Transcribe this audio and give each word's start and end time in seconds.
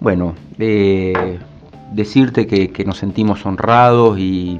Bueno, 0.00 0.34
eh, 0.58 1.38
decirte 1.92 2.46
que, 2.46 2.84
nos 2.84 2.98
sentimos 2.98 3.44
honrados 3.46 4.18
y 4.18 4.58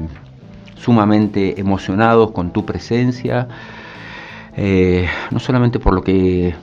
sumamente 0.76 1.60
emocionados 1.60 2.30
con 2.30 2.52
tu 2.52 2.64
presencia, 2.64 3.48
eh, 4.56 5.08
no 5.30 5.38
solamente 5.38 5.78
por 5.78 5.94
lo 5.94 6.02
que 6.02 6.54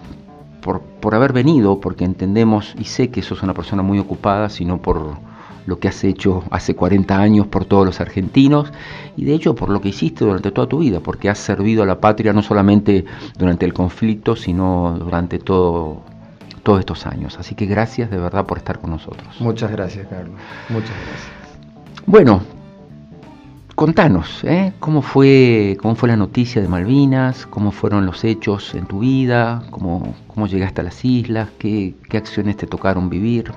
por, 0.61 0.81
por, 0.81 1.15
haber 1.15 1.33
venido, 1.33 1.79
porque 1.79 2.05
entendemos 2.05 2.75
y 2.77 2.85
sé 2.85 3.09
que 3.09 3.21
sos 3.21 3.41
una 3.43 3.53
persona 3.53 3.81
muy 3.81 3.99
ocupada, 3.99 4.49
sino 4.49 4.81
por 4.81 5.17
lo 5.65 5.79
que 5.79 5.87
has 5.87 6.03
hecho 6.03 6.43
hace 6.49 6.75
40 6.75 7.17
años 7.17 7.47
por 7.47 7.65
todos 7.65 7.85
los 7.85 8.01
argentinos 8.01 8.71
y 9.15 9.25
de 9.25 9.33
hecho 9.33 9.55
por 9.55 9.69
lo 9.69 9.81
que 9.81 9.89
hiciste 9.89 10.25
durante 10.25 10.51
toda 10.51 10.67
tu 10.67 10.79
vida, 10.79 10.99
porque 10.99 11.29
has 11.29 11.37
servido 11.37 11.83
a 11.83 11.85
la 11.85 11.99
patria 11.99 12.33
no 12.33 12.41
solamente 12.41 13.05
durante 13.37 13.65
el 13.65 13.73
conflicto, 13.73 14.35
sino 14.35 14.97
durante 14.99 15.39
todo, 15.39 16.01
todos 16.63 16.79
estos 16.79 17.05
años. 17.05 17.37
Así 17.39 17.55
que 17.55 17.65
gracias 17.65 18.09
de 18.09 18.17
verdad 18.17 18.45
por 18.45 18.57
estar 18.57 18.79
con 18.79 18.91
nosotros. 18.91 19.27
Muchas 19.39 19.71
gracias, 19.71 20.07
Carlos. 20.07 20.39
Muchas 20.69 20.91
gracias. 21.07 21.41
Bueno, 22.05 22.41
contanos, 23.75 24.43
¿eh? 24.43 24.73
¿Cómo, 24.79 25.01
fue, 25.01 25.77
¿cómo 25.81 25.95
fue 25.95 26.09
la 26.09 26.17
noticia 26.17 26.61
de 26.61 26.67
Malvinas? 26.67 27.45
¿Cómo 27.45 27.71
fueron 27.71 28.05
los 28.05 28.23
hechos 28.23 28.73
en 28.75 28.85
tu 28.85 28.99
vida? 28.99 29.63
¿Cómo, 29.71 30.15
cómo 30.27 30.47
llegaste 30.47 30.81
a 30.81 30.83
las 30.83 31.03
islas? 31.05 31.49
¿Qué, 31.57 31.95
qué 32.09 32.17
acciones 32.17 32.57
te 32.57 32.67
tocaron 32.67 33.09
vivir? 33.09 33.51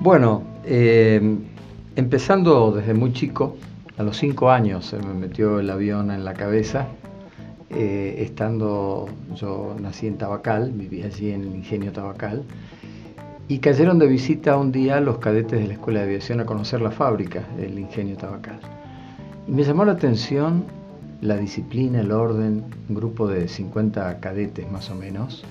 Bueno, 0.00 0.42
eh, 0.64 1.38
empezando 1.96 2.72
desde 2.72 2.94
muy 2.94 3.12
chico, 3.12 3.56
a 3.98 4.02
los 4.02 4.16
cinco 4.16 4.50
años 4.50 4.86
se 4.86 4.98
me 4.98 5.12
metió 5.12 5.60
el 5.60 5.68
avión 5.68 6.10
en 6.10 6.24
la 6.24 6.32
cabeza, 6.32 6.86
eh, 7.70 8.16
estando, 8.18 9.08
yo 9.34 9.76
nací 9.80 10.06
en 10.06 10.18
Tabacal, 10.18 10.72
viví 10.72 11.02
allí 11.02 11.30
en 11.30 11.42
el 11.42 11.54
ingenio 11.54 11.92
Tabacal, 11.92 12.44
y 13.48 13.58
cayeron 13.58 13.98
de 13.98 14.06
visita 14.06 14.56
un 14.56 14.70
día 14.72 15.00
los 15.00 15.18
cadetes 15.18 15.60
de 15.60 15.66
la 15.66 15.74
Escuela 15.74 16.00
de 16.00 16.06
Aviación 16.06 16.40
a 16.40 16.46
conocer 16.46 16.80
la 16.80 16.90
fábrica 16.90 17.44
del 17.56 17.78
ingenio 17.78 18.16
Tabacal. 18.16 18.60
Y 19.48 19.52
me 19.52 19.64
llamó 19.64 19.84
la 19.84 19.92
atención 19.92 20.64
la 21.20 21.36
disciplina, 21.36 22.00
el 22.00 22.12
orden, 22.12 22.64
un 22.88 22.94
grupo 22.94 23.26
de 23.26 23.48
50 23.48 24.20
cadetes 24.20 24.70
más 24.70 24.90
o 24.90 24.94
menos, 24.94 25.44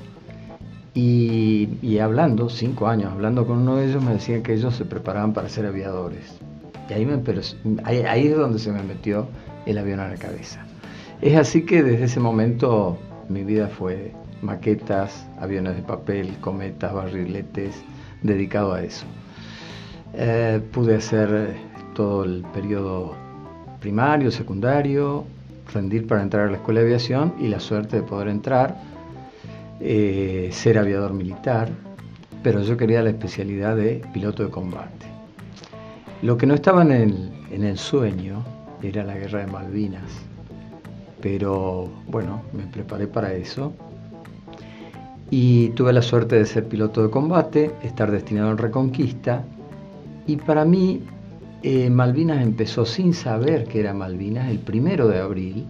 y, 0.93 1.99
hablando, 1.99 2.49
cinco 2.49 2.87
años, 2.87 3.11
hablando 3.13 3.45
con 3.45 3.59
uno 3.59 3.77
de 3.77 3.89
ellos, 3.89 4.03
me 4.03 4.13
decían 4.13 4.43
que 4.43 4.53
ellos 4.53 4.75
se 4.75 4.85
preparaban 4.85 5.33
para 5.33 5.47
ser 5.47 5.65
aviadores. 5.65 6.39
Y 6.89 6.93
ahí, 6.93 7.07
ahí, 7.85 8.27
es 8.27 8.37
donde 8.37 8.59
se 8.59 8.71
me 8.71 8.81
metió 8.83 9.27
el 9.65 9.77
avión 9.77 9.99
a 9.99 10.09
la 10.09 10.15
cabeza. 10.15 10.65
Es 11.21 11.35
así 11.35 11.65
que 11.65 11.83
desde 11.83 12.05
ese 12.05 12.19
momento 12.21 12.97
mi 13.27 13.43
vida 13.43 13.67
fue 13.67 14.13
maquetas, 14.41 15.27
aviones 15.39 15.75
de 15.75 15.81
papel, 15.81 16.37
cometas, 16.39 16.93
barriletes, 16.93 17.83
dedicado 18.23 18.73
a 18.73 18.83
eso. 18.83 19.05
Eh, 20.13 20.61
pude 20.71 20.95
hacer 20.95 21.57
todo 21.93 22.23
el 22.23 22.45
periodo 22.53 23.15
primario, 23.81 24.31
secundario, 24.31 25.25
rendir 25.73 26.07
para 26.07 26.21
entrar 26.21 26.47
a 26.47 26.51
la 26.51 26.57
escuela 26.57 26.79
de 26.79 26.87
aviación 26.87 27.33
y 27.37 27.49
la 27.49 27.59
suerte 27.59 27.97
de 27.97 28.03
poder 28.03 28.29
entrar 28.29 28.77
eh, 29.81 30.49
ser 30.53 30.77
aviador 30.77 31.13
militar, 31.13 31.69
pero 32.43 32.61
yo 32.61 32.77
quería 32.77 33.01
la 33.01 33.09
especialidad 33.09 33.75
de 33.75 34.01
piloto 34.13 34.43
de 34.43 34.49
combate. 34.49 35.05
Lo 36.21 36.37
que 36.37 36.45
no 36.45 36.53
estaba 36.53 36.81
en 36.81 36.91
el, 36.91 37.31
en 37.51 37.63
el 37.63 37.77
sueño 37.77 38.43
era 38.81 39.03
la 39.03 39.15
guerra 39.15 39.39
de 39.39 39.47
Malvinas, 39.47 40.28
pero 41.21 41.89
bueno, 42.07 42.41
me 42.53 42.63
preparé 42.63 43.07
para 43.07 43.33
eso 43.33 43.73
y 45.29 45.69
tuve 45.69 45.93
la 45.93 46.01
suerte 46.01 46.35
de 46.35 46.45
ser 46.45 46.67
piloto 46.67 47.03
de 47.03 47.09
combate, 47.09 47.71
estar 47.83 48.11
destinado 48.11 48.51
en 48.51 48.57
Reconquista 48.57 49.43
y 50.25 50.37
para 50.37 50.65
mí 50.65 51.01
eh, 51.61 51.89
Malvinas 51.89 52.41
empezó 52.41 52.85
sin 52.85 53.13
saber 53.13 53.65
que 53.65 53.79
era 53.79 53.93
Malvinas 53.93 54.49
el 54.49 54.59
primero 54.59 55.07
de 55.07 55.19
abril 55.19 55.67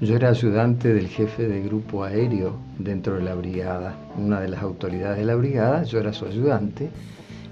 yo 0.00 0.16
era 0.16 0.30
ayudante 0.30 0.94
del 0.94 1.08
jefe 1.08 1.46
de 1.46 1.60
grupo 1.60 2.04
aéreo 2.04 2.56
dentro 2.78 3.16
de 3.16 3.22
la 3.22 3.34
brigada, 3.34 3.96
una 4.16 4.40
de 4.40 4.48
las 4.48 4.62
autoridades 4.62 5.18
de 5.18 5.26
la 5.26 5.34
brigada, 5.34 5.82
yo 5.82 5.98
era 5.98 6.14
su 6.14 6.24
ayudante, 6.24 6.88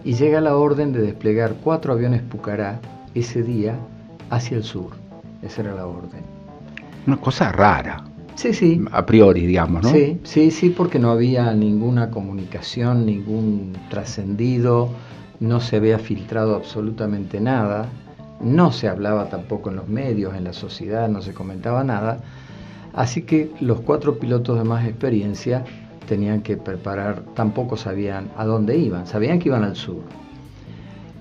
y 0.02 0.14
llega 0.14 0.40
la 0.40 0.56
orden 0.56 0.92
de 0.94 1.02
desplegar 1.02 1.56
cuatro 1.62 1.92
aviones 1.92 2.22
Pucará 2.22 2.80
ese 3.14 3.42
día 3.42 3.76
hacia 4.30 4.56
el 4.56 4.64
sur. 4.64 4.92
Esa 5.42 5.60
era 5.60 5.74
la 5.74 5.86
orden. 5.86 6.37
Una 7.08 7.16
cosa 7.16 7.50
rara. 7.50 8.04
Sí, 8.34 8.52
sí. 8.52 8.84
A 8.92 9.06
priori, 9.06 9.46
digamos, 9.46 9.82
¿no? 9.82 9.88
Sí, 9.88 10.20
sí, 10.24 10.50
sí, 10.50 10.68
porque 10.68 10.98
no 10.98 11.10
había 11.10 11.54
ninguna 11.54 12.10
comunicación, 12.10 13.06
ningún 13.06 13.72
trascendido, 13.88 14.90
no 15.40 15.58
se 15.60 15.76
había 15.76 15.98
filtrado 15.98 16.54
absolutamente 16.54 17.40
nada, 17.40 17.86
no 18.42 18.72
se 18.72 18.88
hablaba 18.88 19.30
tampoco 19.30 19.70
en 19.70 19.76
los 19.76 19.88
medios, 19.88 20.34
en 20.34 20.44
la 20.44 20.52
sociedad, 20.52 21.08
no 21.08 21.22
se 21.22 21.32
comentaba 21.32 21.82
nada. 21.82 22.20
Así 22.92 23.22
que 23.22 23.52
los 23.58 23.80
cuatro 23.80 24.18
pilotos 24.18 24.58
de 24.58 24.64
más 24.64 24.86
experiencia 24.86 25.64
tenían 26.06 26.42
que 26.42 26.58
preparar, 26.58 27.22
tampoco 27.32 27.78
sabían 27.78 28.28
a 28.36 28.44
dónde 28.44 28.76
iban, 28.76 29.06
sabían 29.06 29.38
que 29.38 29.48
iban 29.48 29.64
al 29.64 29.76
sur. 29.76 30.02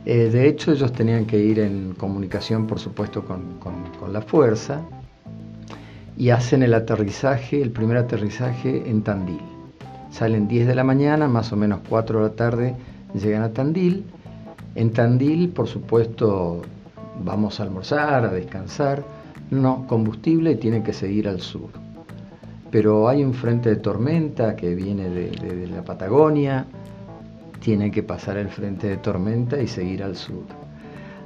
Eh, 0.03 0.29
de 0.33 0.49
hecho, 0.49 0.73
ellos 0.73 0.91
tenían 0.91 1.25
que 1.25 1.39
ir 1.39 1.59
en 1.59 1.93
comunicación, 1.93 2.67
por 2.67 2.77
supuesto, 2.77 3.23
con, 3.23 3.57
con 3.61 4.11
la 4.11 4.21
fuerza 4.21 4.81
y 6.17 6.31
hacen 6.31 6.63
el 6.63 6.73
aterrizaje, 6.73 7.61
el 7.61 7.71
primer 7.71 7.97
aterrizaje 7.97 8.89
en 8.89 9.03
Tandil. 9.03 9.41
Salen 10.11 10.47
10 10.47 10.67
de 10.67 10.75
la 10.75 10.83
mañana, 10.83 11.27
más 11.27 11.51
o 11.51 11.55
menos 11.55 11.81
4 11.87 12.19
de 12.19 12.29
la 12.29 12.35
tarde, 12.35 12.75
llegan 13.13 13.43
a 13.43 13.53
Tandil. 13.53 14.05
En 14.75 14.91
Tandil, 14.91 15.49
por 15.49 15.67
supuesto, 15.67 16.61
vamos 17.23 17.59
a 17.59 17.63
almorzar, 17.63 18.25
a 18.25 18.29
descansar 18.29 19.03
no, 19.49 19.85
combustible 19.87 20.55
tiene 20.55 20.83
que 20.83 20.93
seguir 20.93 21.27
al 21.27 21.39
sur. 21.39 21.69
Pero 22.69 23.07
hay 23.07 23.23
un 23.23 23.33
frente 23.33 23.69
de 23.69 23.77
tormenta 23.77 24.55
que 24.55 24.75
viene 24.75 25.09
de, 25.09 25.67
la 25.67 25.83
Patagonia, 25.83 26.65
tiene 27.61 27.91
que 27.91 28.03
pasar 28.03 28.37
el 28.37 28.49
frente 28.49 28.87
de 28.87 28.97
tormenta 28.97 29.61
y 29.61 29.67
seguir 29.67 30.03
al 30.03 30.15
sur. 30.15 30.43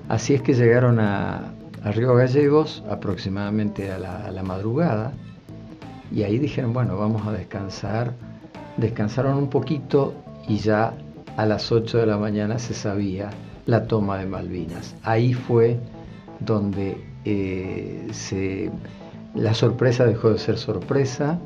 Así 0.07 0.35
es 0.35 0.41
que 0.41 0.53
llegaron 0.53 0.99
a, 0.99 1.53
Río 1.83 2.13
Gallegos 2.15 2.83
aproximadamente 2.89 3.91
a 3.91 3.97
la, 3.97 4.43
madrugada 4.43 5.13
y 6.11 6.23
ahí 6.23 6.37
dijeron, 6.37 6.73
bueno, 6.73 6.97
vamos 6.97 7.25
a 7.25 7.31
descansar. 7.31 8.13
Descansaron 8.77 9.35
un 9.37 9.49
poquito 9.49 10.13
y 10.47 10.57
ya 10.57 10.93
a 11.37 11.45
las 11.45 11.71
8 11.71 11.97
de 11.97 12.05
la 12.05 12.17
mañana 12.17 12.59
se 12.59 12.73
sabía 12.73 13.29
la 13.65 13.87
toma 13.87 14.17
de 14.17 14.25
Malvinas. 14.25 14.95
Ahí 15.03 15.33
fue 15.33 15.79
donde 16.39 16.97
eh, 17.25 18.69
la 19.33 19.53
sorpresa 19.53 20.05
dejó 20.05 20.31
de 20.31 20.39
ser 20.39 20.57
sorpresa 20.57 21.39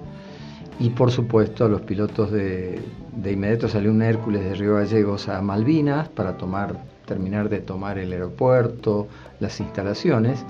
y 0.79 0.89
por 0.89 1.11
supuesto 1.11 1.65
a 1.65 1.69
los 1.69 1.81
pilotos 1.81 2.31
de, 2.31 2.81
de 3.15 3.31
inmediato 3.31 3.67
salió 3.67 3.91
un 3.91 4.01
Hércules 4.01 4.43
de 4.43 4.55
Río 4.55 4.75
Gallegos 4.75 5.29
a 5.29 5.41
Malvinas 5.41 6.09
para 6.09 6.37
tomar, 6.37 6.75
terminar 7.05 7.49
de 7.49 7.59
tomar 7.59 7.97
el 7.97 8.11
aeropuerto, 8.11 9.07
las 9.39 9.59
instalaciones, 9.59 10.43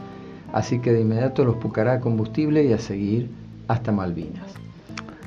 así 0.53 0.79
que 0.79 0.93
de 0.93 1.01
inmediato 1.01 1.43
los 1.45 1.55
pucará 1.57 1.99
combustible 1.99 2.63
y 2.63 2.73
a 2.73 2.77
seguir 2.77 3.29
hasta 3.67 3.91
Malvinas. 3.91 4.53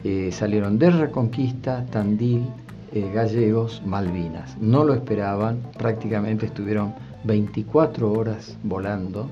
Eh, 0.05 0.31
salieron 0.33 0.78
de 0.78 0.91
Reconquista, 0.91 1.84
Tandil, 1.87 2.47
eh, 2.93 3.11
Gallegos, 3.12 3.83
Malvinas. 3.84 4.56
No 4.61 4.84
lo 4.84 4.94
esperaban, 4.94 5.61
prácticamente 5.77 6.47
estuvieron 6.47 6.94
24 7.25 8.12
horas 8.12 8.56
volando 8.62 9.28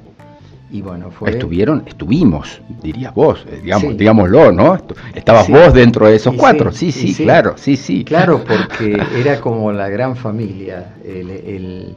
y 0.71 0.83
bueno, 0.83 1.11
fue... 1.11 1.31
Estuvieron, 1.31 1.85
estuvimos, 1.87 2.61
dirías 2.83 3.15
vos, 3.15 3.47
eh, 3.49 3.61
digamos, 3.63 3.97
digámoslo, 3.97 4.51
¿no? 4.53 4.77
Estabas 5.15 5.49
vos 5.49 5.73
dentro 5.73 6.07
de 6.09 6.17
esos 6.17 6.35
cuatro, 6.35 6.73
sí, 6.73 6.91
sí, 6.91 7.15
claro, 7.15 7.55
sí, 7.57 7.77
sí. 7.77 8.05
Claro, 8.05 8.43
porque 8.49 9.01
era 9.17 9.41
como 9.41 9.73
la 9.73 9.89
gran 9.89 10.17
familia, 10.17 10.95
el, 11.05 11.97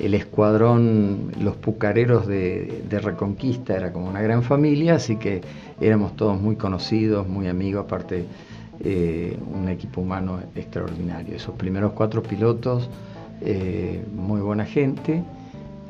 escuadrón, 0.00 1.32
los 1.40 1.56
pucareros 1.56 2.26
de, 2.26 2.82
Reconquista 2.90 3.76
era 3.76 3.92
como 3.92 4.08
una 4.08 4.20
gran 4.20 4.42
familia, 4.42 4.96
así 4.96 5.16
que 5.16 5.40
éramos 5.80 6.16
todos 6.16 6.40
muy 6.40 6.56
conocidos, 6.56 7.28
muy 7.28 7.46
amigos, 7.46 7.84
aparte 7.84 8.24
eh, 8.80 9.36
un 9.52 9.68
equipo 9.68 10.00
humano 10.00 10.40
extraordinario. 10.56 11.36
Esos 11.36 11.54
primeros 11.54 11.92
cuatro 11.92 12.22
pilotos, 12.22 12.90
eh, 13.40 14.04
muy 14.12 14.40
buena 14.40 14.64
gente 14.64 15.22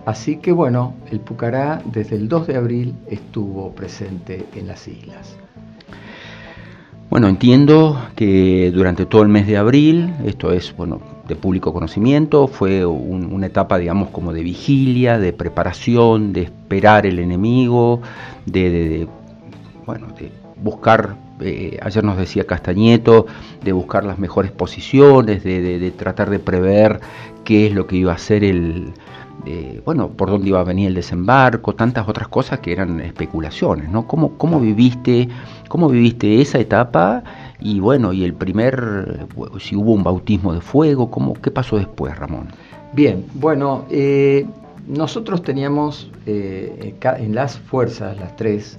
Así 0.08 0.38
que 0.38 0.52
bueno, 0.52 0.94
el 1.10 1.20
Pucará 1.20 1.82
desde 1.84 2.16
el 2.16 2.30
2 2.30 2.46
de 2.46 2.56
abril 2.56 2.94
estuvo 3.10 3.72
presente 3.72 4.46
en 4.54 4.66
las 4.66 4.88
islas. 4.88 5.36
Bueno, 7.10 7.28
entiendo 7.28 8.00
que 8.16 8.70
durante 8.72 9.04
todo 9.04 9.20
el 9.20 9.28
mes 9.28 9.46
de 9.46 9.58
abril, 9.58 10.14
esto 10.24 10.50
es 10.50 10.74
bueno, 10.74 11.02
de 11.28 11.36
público 11.36 11.74
conocimiento, 11.74 12.48
fue 12.48 12.86
una 12.86 13.44
etapa, 13.44 13.76
digamos, 13.76 14.08
como 14.08 14.32
de 14.32 14.42
vigilia, 14.42 15.18
de 15.18 15.34
preparación, 15.34 16.32
de 16.32 16.44
esperar 16.44 17.04
el 17.04 17.18
enemigo, 17.18 18.00
de, 18.46 19.06
bueno, 19.84 20.06
de 20.18 20.32
buscar 20.56 21.16
eh, 21.40 21.78
ayer 21.82 22.04
nos 22.04 22.16
decía 22.16 22.44
Castañeto, 22.44 23.26
de 23.62 23.72
buscar 23.72 24.04
las 24.04 24.18
mejores 24.18 24.50
posiciones, 24.50 25.44
de, 25.44 25.92
tratar 25.96 26.30
de 26.30 26.38
prever 26.38 27.00
qué 27.44 27.66
es 27.66 27.72
lo 27.72 27.86
que 27.86 27.96
iba 27.96 28.12
a 28.12 28.18
ser 28.18 28.44
el, 28.44 28.92
bueno, 29.84 30.08
por 30.08 30.30
dónde 30.30 30.48
iba 30.48 30.60
a 30.60 30.64
venir 30.64 30.88
el 30.88 30.94
desembarco, 30.94 31.74
tantas 31.74 32.08
otras 32.08 32.28
cosas 32.28 32.60
que 32.60 32.72
eran 32.72 33.00
especulaciones, 33.00 33.88
¿no? 33.88 34.06
¿Cómo, 34.06 34.36
cómo 34.36 34.60
viviste, 34.60 35.28
cómo 35.68 35.88
viviste 35.88 36.40
esa 36.40 36.58
etapa? 36.58 37.22
Y 37.60 37.80
bueno, 37.80 38.12
y 38.12 38.24
el 38.24 38.34
primer, 38.34 39.26
si 39.60 39.74
hubo 39.74 39.92
un 39.92 40.04
bautismo 40.04 40.52
de 40.52 40.60
fuego, 40.60 41.10
¿cómo, 41.10 41.34
¿qué 41.34 41.50
pasó 41.50 41.76
después, 41.76 42.16
Ramón? 42.16 42.48
Bien, 42.92 43.24
bueno, 43.34 43.84
eh, 43.90 44.46
nosotros 44.86 45.42
teníamos 45.42 46.10
eh, 46.26 46.94
en 47.02 47.34
las 47.34 47.58
fuerzas, 47.58 48.16
las 48.18 48.36
tres, 48.36 48.78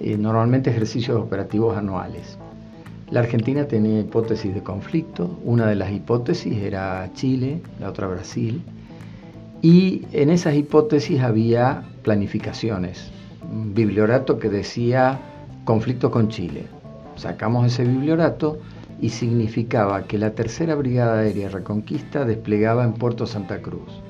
eh, 0.00 0.16
normalmente 0.16 0.70
ejercicios 0.70 1.20
operativos 1.20 1.76
anuales. 1.76 2.38
La 3.10 3.20
Argentina 3.20 3.66
tenía 3.66 4.00
hipótesis 4.00 4.54
de 4.54 4.62
conflicto, 4.62 5.38
una 5.44 5.66
de 5.66 5.76
las 5.76 5.90
hipótesis 5.90 6.58
era 6.58 7.10
Chile, 7.14 7.62
la 7.80 7.88
otra 7.88 8.06
Brasil, 8.06 8.62
y 9.62 10.02
en 10.12 10.30
esas 10.30 10.54
hipótesis 10.54 11.20
había 11.20 11.84
planificaciones, 12.02 13.10
un 13.50 13.74
bibliorato 13.74 14.38
que 14.38 14.50
decía 14.50 15.18
conflicto 15.64 16.10
con 16.10 16.28
Chile. 16.28 16.66
Sacamos 17.16 17.66
ese 17.66 17.84
bibliorato 17.84 18.58
y 19.00 19.08
significaba 19.08 20.04
que 20.04 20.18
la 20.18 20.30
Tercera 20.30 20.74
Brigada 20.74 21.20
Aérea 21.20 21.48
Reconquista 21.48 22.24
desplegaba 22.24 22.84
en 22.84 22.92
Puerto 22.92 23.26
Santa 23.26 23.60
Cruz. 23.62 24.02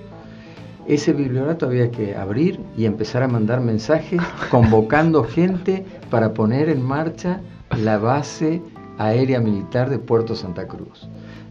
Ese 0.88 1.12
bibliorato 1.12 1.66
había 1.66 1.90
que 1.90 2.16
abrir 2.16 2.58
y 2.74 2.86
empezar 2.86 3.22
a 3.22 3.28
mandar 3.28 3.60
mensajes 3.60 4.22
convocando 4.50 5.22
gente 5.36 5.84
para 6.08 6.32
poner 6.32 6.70
en 6.70 6.82
marcha 6.82 7.42
la 7.76 7.98
base 7.98 8.62
aérea 8.96 9.38
militar 9.38 9.90
de 9.90 9.98
Puerto 9.98 10.34
Santa 10.34 10.66
Cruz. 10.66 11.06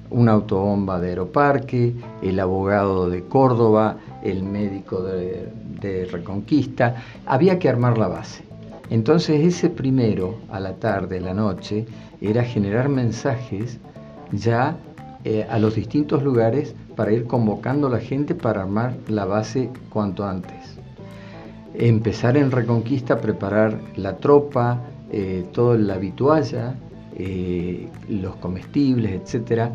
Una 0.09 0.31
autobomba 0.31 0.99
de 0.99 1.09
Aeroparque, 1.09 1.93
el 2.23 2.39
abogado 2.39 3.11
de 3.11 3.25
Córdoba, 3.25 3.97
el 4.23 4.41
médico 4.41 5.03
de, 5.03 5.51
de 5.81 6.05
Reconquista, 6.05 6.95
había 7.27 7.59
que 7.59 7.69
armar 7.69 7.99
la 7.99 8.07
base. 8.07 8.43
Entonces 8.89 9.45
ese 9.45 9.69
primero, 9.69 10.39
a 10.49 10.59
la 10.59 10.73
tarde, 10.73 11.19
a 11.19 11.21
la 11.21 11.35
noche, 11.35 11.85
era 12.21 12.43
generar 12.43 12.89
mensajes 12.89 13.77
ya 14.31 14.77
eh, 15.23 15.45
a 15.47 15.59
los 15.59 15.75
distintos 15.75 16.23
lugares 16.23 16.73
para 16.97 17.13
ir 17.13 17.27
convocando 17.27 17.87
a 17.87 17.91
la 17.91 17.99
gente 17.99 18.35
para 18.35 18.63
armar 18.63 18.97
la 19.07 19.23
base 19.23 19.69
cuanto 19.89 20.25
antes. 20.25 20.77
Empezar 21.75 22.35
en 22.35 22.51
Reconquista 22.51 23.21
preparar 23.21 23.79
la 23.95 24.17
tropa, 24.17 24.81
eh, 25.11 25.45
toda 25.53 25.77
la 25.77 25.97
vitualla, 25.97 26.75
eh, 27.15 27.87
los 28.09 28.35
comestibles, 28.37 29.21
etc. 29.21 29.69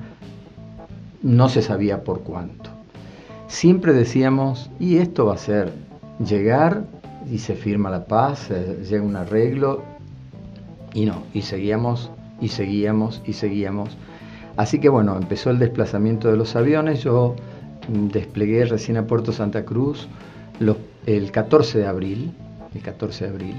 No 1.22 1.48
se 1.48 1.62
sabía 1.62 2.02
por 2.02 2.22
cuánto. 2.22 2.70
Siempre 3.46 3.92
decíamos, 3.92 4.70
y 4.80 4.96
esto 4.96 5.26
va 5.26 5.34
a 5.34 5.38
ser 5.38 5.72
llegar 6.18 6.84
y 7.30 7.38
se 7.38 7.54
firma 7.54 7.88
la 7.88 8.04
paz, 8.06 8.50
llega 8.50 9.04
un 9.04 9.14
arreglo, 9.14 9.82
y 10.92 11.06
no, 11.06 11.22
y 11.32 11.42
seguíamos 11.42 12.10
y 12.40 12.48
seguíamos 12.48 13.22
y 13.24 13.34
seguíamos. 13.34 13.96
Así 14.56 14.78
que 14.78 14.88
bueno, 14.88 15.16
empezó 15.16 15.50
el 15.50 15.58
desplazamiento 15.58 16.30
de 16.30 16.36
los 16.36 16.56
aviones, 16.56 17.02
yo 17.02 17.34
mm, 17.88 18.08
desplegué 18.08 18.64
recién 18.66 18.96
a 18.96 19.06
Puerto 19.06 19.32
Santa 19.32 19.64
Cruz 19.64 20.08
el 21.06 21.32
14 21.32 21.78
de 21.78 21.86
abril, 21.86 22.32
el 22.74 22.82
14 22.82 23.24
de 23.24 23.30
abril, 23.30 23.54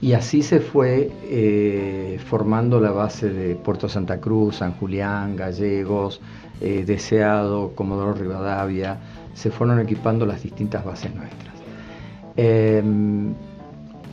y 0.00 0.12
así 0.12 0.42
se 0.42 0.60
fue 0.60 1.10
eh, 1.24 2.18
formando 2.26 2.80
la 2.80 2.90
base 2.90 3.30
de 3.30 3.54
Puerto 3.54 3.88
Santa 3.88 4.20
Cruz, 4.20 4.56
San 4.56 4.72
Julián, 4.72 5.36
Gallegos, 5.36 6.20
eh, 6.60 6.84
Deseado, 6.86 7.72
Comodoro 7.74 8.12
Rivadavia, 8.12 8.98
se 9.34 9.50
fueron 9.50 9.80
equipando 9.80 10.26
las 10.26 10.42
distintas 10.42 10.84
bases 10.84 11.14
nuestras. 11.14 11.54
Em, 12.36 13.32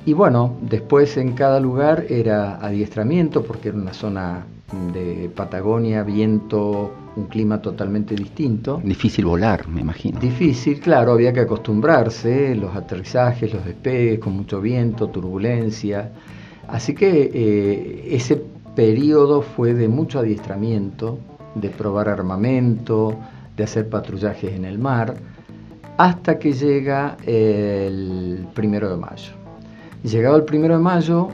y 0.06 0.14
bueno, 0.14 0.56
después 0.62 1.18
en 1.18 1.34
cada 1.34 1.60
lugar 1.60 2.06
era 2.10 2.58
adiestramiento, 2.58 3.44
porque 3.44 3.70
era 3.70 3.78
una 3.78 3.94
zona 3.94 4.46
de 4.94 5.30
Patagonia, 5.36 6.04
viento, 6.04 6.92
un 7.16 7.26
clima 7.26 7.62
totalmente 7.62 8.16
distinto. 8.16 8.82
Difícil 8.84 9.26
volar, 9.26 9.68
me 9.68 9.82
imagino. 9.82 10.20
Difícil, 10.20 10.80
claro, 10.80 11.14
había 11.14 11.34
que 11.34 11.42
acostumbrarse, 11.42 12.56
los 12.56 12.76
aterrizajes, 12.76 13.54
los 13.54 13.66
despegues 13.66 14.20
con 14.20 14.34
mucho 14.34 14.62
viento, 14.62 15.10
turbulencia. 15.10 16.12
Así 16.68 16.94
que 16.94 17.32
eh, 17.34 18.08
ese 18.12 18.42
periodo 18.76 19.42
fue 19.42 19.74
de 19.74 19.88
mucho 19.88 20.20
adiestramiento, 20.20 21.20
de 21.56 21.70
probar 21.70 22.10
armamento, 22.10 23.16
de 23.56 23.64
hacer 23.64 23.90
patrullajes 23.90 24.54
en 24.54 24.66
el 24.66 24.80
mar, 24.80 25.16
hasta 25.98 26.40
que 26.40 26.54
llega 26.54 27.18
el 27.26 28.48
primero 28.54 28.90
de 28.90 28.98
mayo. 28.98 29.34
Llegado 30.04 30.36
el 30.36 30.44
primero 30.44 30.76
de 30.76 30.84
mayo, 30.84 31.30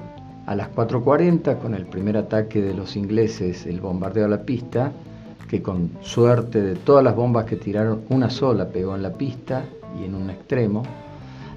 a 0.49 0.55
las 0.55 0.71
4.40, 0.73 1.59
con 1.59 1.75
el 1.75 1.85
primer 1.85 2.17
ataque 2.17 2.59
de 2.59 2.73
los 2.73 2.95
ingleses, 2.95 3.67
el 3.67 3.79
bombardeo 3.81 4.25
a 4.25 4.27
la 4.27 4.41
pista, 4.41 4.91
que 5.47 5.61
con 5.61 5.91
suerte 6.01 6.59
de 6.59 6.73
todas 6.73 7.03
las 7.03 7.15
bombas 7.15 7.45
que 7.45 7.55
tiraron, 7.55 8.01
una 8.09 8.31
sola 8.31 8.67
pegó 8.67 8.95
en 8.95 9.03
la 9.03 9.13
pista 9.13 9.63
y 10.01 10.05
en 10.05 10.15
un 10.15 10.31
extremo. 10.31 10.81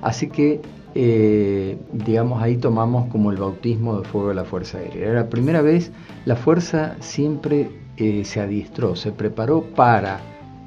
Así 0.02 0.28
que, 0.28 0.60
eh, 0.94 1.78
digamos, 1.90 2.42
ahí 2.42 2.58
tomamos 2.58 3.06
como 3.06 3.30
el 3.30 3.38
bautismo 3.38 3.98
de 3.98 4.06
fuego 4.06 4.28
de 4.28 4.34
la 4.34 4.44
Fuerza 4.44 4.76
Aérea. 4.76 5.08
Era 5.08 5.20
la 5.20 5.30
primera 5.30 5.62
vez, 5.62 5.90
la 6.26 6.36
Fuerza 6.36 6.96
siempre 7.00 7.70
eh, 7.96 8.26
se 8.26 8.42
adiestró, 8.42 8.94
se 8.94 9.10
preparó 9.10 9.62
para 9.74 10.20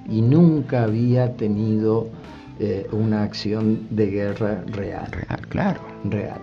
y 0.10 0.24
nunca 0.24 0.86
había 0.86 1.36
tenido 1.36 2.08
eh, 2.60 2.88
una 2.92 3.22
acción 3.22 3.86
de 3.92 4.08
guerra 4.08 4.64
real. 4.66 5.12
Real, 5.12 5.48
claro. 5.48 5.82
Real. 6.06 6.40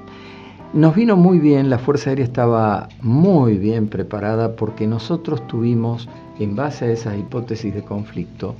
Nos 0.74 0.94
vino 0.94 1.18
muy 1.18 1.38
bien, 1.38 1.68
la 1.68 1.78
Fuerza 1.78 2.08
Aérea 2.08 2.24
estaba 2.24 2.88
muy 3.02 3.58
bien 3.58 3.88
preparada 3.88 4.56
porque 4.56 4.86
nosotros 4.86 5.46
tuvimos, 5.46 6.08
en 6.38 6.56
base 6.56 6.86
a 6.86 6.90
esas 6.90 7.18
hipótesis 7.18 7.74
de 7.74 7.82
conflicto, 7.82 8.54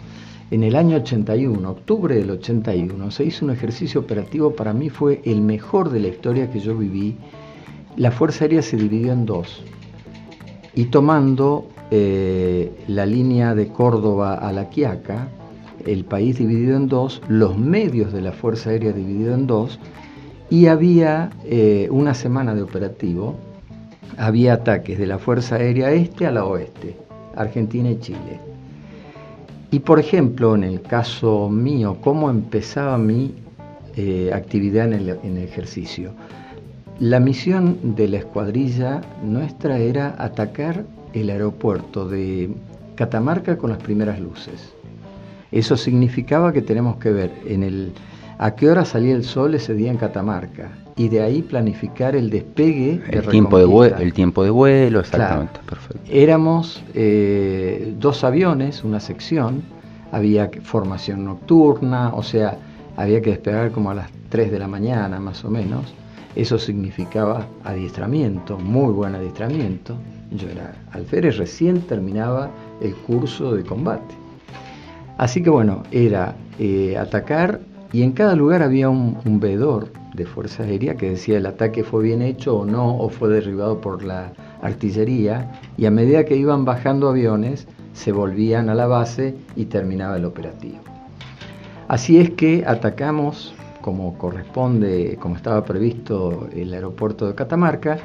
en 0.50 0.62
el 0.62 0.76
año 0.76 0.98
81, 0.98 1.70
octubre 1.70 2.14
del 2.14 2.32
81, 2.32 3.10
se 3.10 3.24
hizo 3.24 3.46
un 3.46 3.50
ejercicio 3.50 4.02
operativo, 4.02 4.54
para 4.54 4.74
mí 4.74 4.90
fue 4.90 5.22
el 5.24 5.40
mejor 5.40 5.88
de 5.88 6.00
la 6.00 6.08
historia 6.08 6.50
que 6.50 6.60
yo 6.60 6.76
viví. 6.76 7.16
La 7.96 8.10
Fuerza 8.10 8.44
Aérea 8.44 8.60
se 8.60 8.76
dividió 8.76 9.14
en 9.14 9.24
dos 9.24 9.62
y 10.74 10.84
tomando 10.86 11.66
eh, 11.90 12.70
la 12.88 13.06
línea 13.06 13.54
de 13.54 13.68
Córdoba 13.68 14.34
a 14.34 14.52
La 14.52 14.68
Quiaca, 14.68 15.28
el 15.86 16.04
país 16.04 16.36
dividido 16.36 16.76
en 16.76 16.88
dos, 16.88 17.22
los 17.28 17.56
medios 17.56 18.12
de 18.12 18.20
la 18.20 18.32
Fuerza 18.32 18.68
Aérea 18.68 18.92
dividido 18.92 19.32
en 19.32 19.46
dos, 19.46 19.80
y 20.52 20.66
había 20.66 21.30
eh, 21.46 21.88
una 21.90 22.12
semana 22.12 22.54
de 22.54 22.60
operativo, 22.60 23.36
había 24.18 24.52
ataques 24.52 24.98
de 24.98 25.06
la 25.06 25.18
Fuerza 25.18 25.56
Aérea 25.56 25.92
Este 25.92 26.26
a 26.26 26.30
la 26.30 26.44
Oeste, 26.44 26.94
Argentina 27.34 27.90
y 27.90 27.98
Chile. 28.00 28.38
Y 29.70 29.78
por 29.78 29.98
ejemplo, 29.98 30.54
en 30.54 30.64
el 30.64 30.82
caso 30.82 31.48
mío, 31.48 31.96
¿cómo 32.02 32.28
empezaba 32.28 32.98
mi 32.98 33.34
eh, 33.96 34.30
actividad 34.34 34.92
en 34.92 35.08
en 35.08 35.38
el 35.38 35.42
ejercicio? 35.42 36.12
La 36.98 37.18
misión 37.18 37.96
de 37.96 38.08
la 38.08 38.18
escuadrilla 38.18 39.00
nuestra 39.24 39.78
era 39.78 40.14
atacar 40.18 40.84
el 41.14 41.30
aeropuerto 41.30 42.06
de 42.06 42.50
Catamarca 42.94 43.56
con 43.56 43.70
las 43.70 43.82
primeras 43.82 44.20
luces. 44.20 44.74
Eso 45.50 45.78
significaba 45.78 46.52
que 46.52 46.60
tenemos 46.60 46.96
que 46.96 47.10
ver 47.10 47.30
en 47.46 47.62
el, 47.62 47.94
a 48.38 48.54
qué 48.54 48.70
hora 48.70 48.84
salía 48.84 49.14
el 49.14 49.24
sol 49.24 49.54
ese 49.54 49.74
día 49.74 49.90
en 49.90 49.96
Catamarca 49.96 50.70
y 50.96 51.08
de 51.08 51.22
ahí 51.22 51.42
planificar 51.42 52.16
el 52.16 52.30
despegue. 52.30 53.00
El, 53.08 53.26
tiempo, 53.28 53.58
de 53.58 53.64
vuelo, 53.64 53.96
el 53.96 54.12
tiempo 54.12 54.44
de 54.44 54.50
vuelo, 54.50 55.00
exactamente, 55.00 55.60
perfecto. 55.68 56.00
Éramos 56.10 56.82
eh, 56.94 57.94
dos 57.98 58.24
aviones, 58.24 58.84
una 58.84 59.00
sección, 59.00 59.62
había 60.10 60.50
formación 60.62 61.24
nocturna, 61.24 62.12
o 62.14 62.22
sea, 62.22 62.58
había 62.96 63.22
que 63.22 63.30
despegar 63.30 63.72
como 63.72 63.90
a 63.90 63.94
las 63.94 64.10
3 64.28 64.50
de 64.52 64.58
la 64.58 64.68
mañana 64.68 65.18
más 65.18 65.44
o 65.44 65.50
menos. 65.50 65.94
Eso 66.34 66.58
significaba 66.58 67.46
adiestramiento, 67.64 68.58
muy 68.58 68.92
buen 68.92 69.14
adiestramiento. 69.14 69.96
Yo 70.30 70.48
era 70.48 70.74
alférez, 70.92 71.36
recién 71.36 71.82
terminaba 71.82 72.50
el 72.80 72.94
curso 72.94 73.54
de 73.54 73.64
combate. 73.64 74.14
Así 75.18 75.42
que 75.42 75.50
bueno, 75.50 75.82
era 75.90 76.34
eh, 76.58 76.96
atacar 76.96 77.60
y 77.92 78.02
en 78.02 78.12
cada 78.12 78.34
lugar 78.34 78.62
había 78.62 78.88
un, 78.88 79.18
un, 79.24 79.40
veedor 79.40 79.92
de 80.14 80.24
Fuerza 80.26 80.62
Aérea 80.62 80.96
que 80.96 81.10
decía 81.10 81.38
el 81.38 81.46
ataque 81.46 81.84
fue 81.84 82.02
bien 82.02 82.22
hecho 82.22 82.58
o 82.58 82.64
no, 82.64 82.96
o 82.96 83.08
fue 83.08 83.28
derribado 83.28 83.80
por 83.80 84.02
la 84.02 84.32
artillería, 84.62 85.60
y 85.76 85.86
a 85.86 85.90
medida 85.90 86.24
que 86.24 86.36
iban 86.36 86.64
bajando 86.64 87.08
aviones, 87.08 87.66
se 87.92 88.12
volvían 88.12 88.68
a 88.68 88.74
la 88.74 88.86
base 88.86 89.34
y 89.56 89.66
terminaba 89.66 90.16
el 90.16 90.24
operativo. 90.24 90.78
Así 91.88 92.18
es 92.18 92.30
que 92.30 92.64
atacamos 92.66 93.54
como 93.82 94.16
corresponde, 94.16 95.18
como 95.20 95.36
estaba 95.36 95.62
previsto, 95.64 96.48
el 96.54 96.72
aeropuerto 96.72 97.26
de 97.26 97.34
Catamarca, 97.34 97.98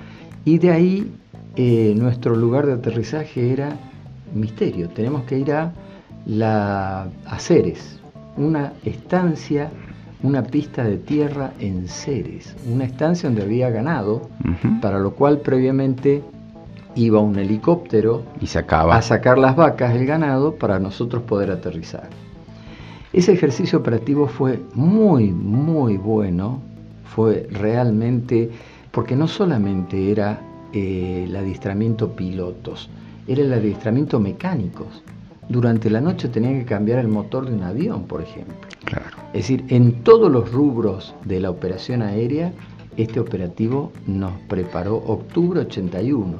Y 0.43 0.57
de 0.57 0.71
ahí 0.71 1.13
eh, 1.55 1.93
nuestro 1.95 2.35
lugar 2.35 2.65
de 2.65 2.73
aterrizaje 2.73 3.51
era 3.53 3.77
misterio. 4.33 4.89
Tenemos 4.89 5.23
que 5.23 5.37
ir 5.39 5.51
a 5.53 5.73
la 6.25 7.07
a 7.25 7.39
una 8.37 8.73
estancia, 8.85 9.69
una 10.23 10.43
pista 10.43 10.83
de 10.83 10.97
tierra 10.97 11.53
en 11.59 11.87
Ceres, 11.87 12.55
una 12.71 12.85
estancia 12.85 13.29
donde 13.29 13.43
había 13.43 13.69
ganado, 13.69 14.29
para 14.81 14.99
lo 14.99 15.13
cual 15.13 15.39
previamente 15.39 16.23
iba 16.95 17.19
un 17.19 17.37
helicóptero 17.37 18.23
y 18.41 18.45
a 18.47 19.01
sacar 19.01 19.37
las 19.37 19.55
vacas, 19.55 19.95
el 19.95 20.05
ganado, 20.05 20.55
para 20.55 20.79
nosotros 20.79 21.23
poder 21.23 21.51
aterrizar. 21.51 22.09
Ese 23.13 23.33
ejercicio 23.33 23.79
operativo 23.79 24.27
fue 24.27 24.59
muy, 24.73 25.31
muy 25.31 25.97
bueno, 25.97 26.61
fue 27.05 27.47
realmente, 27.51 28.49
porque 28.91 29.15
no 29.15 29.27
solamente 29.27 30.11
era 30.11 30.41
eh, 30.73 31.23
el 31.25 31.35
adiestramiento 31.35 32.15
pilotos, 32.15 32.89
era 33.27 33.41
el 33.41 33.53
adiestramiento 33.53 34.19
mecánicos. 34.19 35.03
Durante 35.49 35.89
la 35.89 36.01
noche 36.01 36.27
tenían 36.27 36.59
que 36.59 36.65
cambiar 36.65 36.99
el 36.99 37.07
motor 37.07 37.47
de 37.47 37.55
un 37.55 37.63
avión, 37.63 38.03
por 38.03 38.21
ejemplo. 38.21 38.55
Claro. 38.85 39.05
Es 39.33 39.43
decir, 39.43 39.65
en 39.69 40.03
todos 40.03 40.31
los 40.31 40.51
rubros 40.51 41.15
de 41.23 41.39
la 41.39 41.49
operación 41.49 42.01
aérea, 42.01 42.51
este 42.97 43.19
operativo 43.19 43.91
nos 44.07 44.33
preparó 44.47 44.95
octubre 44.95 45.61
81 45.61 46.35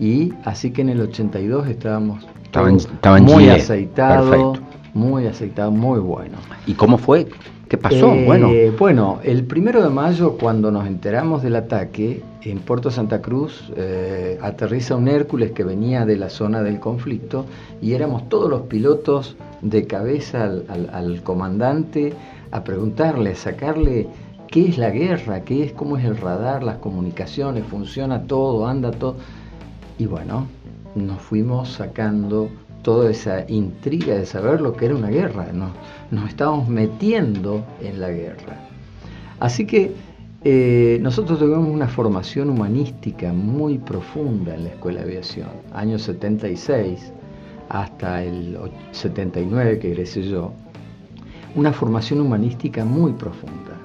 y 0.00 0.32
así 0.44 0.70
que 0.70 0.82
en 0.82 0.88
el 0.88 1.00
82 1.02 1.68
estábamos 1.68 2.26
muy 3.22 3.48
aceitados, 3.48 4.58
muy 4.94 5.26
aceitado, 5.26 5.70
muy 5.70 6.00
bueno. 6.00 6.38
¿Y 6.66 6.74
cómo 6.74 6.98
fue? 6.98 7.28
¿Qué 7.72 7.78
pasó? 7.78 8.12
Eh, 8.12 8.26
bueno. 8.26 8.50
bueno, 8.78 9.20
el 9.24 9.46
primero 9.46 9.82
de 9.82 9.88
mayo, 9.88 10.36
cuando 10.36 10.70
nos 10.70 10.86
enteramos 10.86 11.42
del 11.42 11.56
ataque, 11.56 12.22
en 12.42 12.58
Puerto 12.58 12.90
Santa 12.90 13.22
Cruz 13.22 13.72
eh, 13.74 14.38
aterriza 14.42 14.94
un 14.94 15.08
Hércules 15.08 15.52
que 15.52 15.64
venía 15.64 16.04
de 16.04 16.16
la 16.16 16.28
zona 16.28 16.62
del 16.62 16.80
conflicto 16.80 17.46
y 17.80 17.94
éramos 17.94 18.28
todos 18.28 18.50
los 18.50 18.60
pilotos 18.66 19.38
de 19.62 19.86
cabeza 19.86 20.44
al, 20.44 20.90
al 20.92 21.22
comandante 21.22 22.12
a 22.50 22.62
preguntarle, 22.62 23.30
a 23.30 23.36
sacarle 23.36 24.06
qué 24.48 24.68
es 24.68 24.76
la 24.76 24.90
guerra, 24.90 25.40
qué 25.40 25.64
es, 25.64 25.72
cómo 25.72 25.96
es 25.96 26.04
el 26.04 26.18
radar, 26.18 26.62
las 26.62 26.76
comunicaciones, 26.76 27.64
funciona 27.64 28.24
todo, 28.24 28.66
anda 28.66 28.90
todo. 28.90 29.16
Y 29.96 30.04
bueno, 30.04 30.46
nos 30.94 31.22
fuimos 31.22 31.70
sacando 31.70 32.50
toda 32.82 33.10
esa 33.10 33.48
intriga 33.48 34.14
de 34.14 34.26
saber 34.26 34.60
lo 34.60 34.74
que 34.74 34.86
era 34.86 34.94
una 34.94 35.08
guerra, 35.08 35.46
nos, 35.52 36.28
estábamos 36.28 36.68
metiendo 36.68 37.64
en 37.80 38.00
la 38.00 38.10
guerra. 38.10 38.68
Así 39.40 39.66
que 39.66 39.92
eh, 40.44 40.98
nosotros 41.00 41.38
tuvimos 41.38 41.68
una 41.68 41.88
formación 41.88 42.50
humanística 42.50 43.32
muy 43.32 43.78
profunda 43.78 44.54
en 44.54 44.64
la 44.64 44.70
Escuela 44.70 45.00
de 45.00 45.06
Aviación, 45.06 45.48
años 45.72 46.02
76 46.02 47.12
hasta 47.68 48.22
el 48.22 48.58
79 48.90 49.78
que 49.78 49.92
egresé 49.92 50.22
yo, 50.22 50.52
una 51.54 51.72
formación 51.72 52.20
humanística 52.20 52.84
muy 52.84 53.12
profunda, 53.12 53.78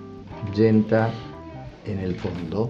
yenta 0.56 1.10
en 1.86 2.00
el 2.00 2.16
fondo, 2.16 2.70